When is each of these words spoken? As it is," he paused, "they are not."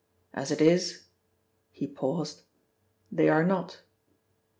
As 0.33 0.49
it 0.49 0.61
is," 0.61 1.03
he 1.69 1.85
paused, 1.85 2.41
"they 3.11 3.29
are 3.29 3.43
not." 3.45 3.81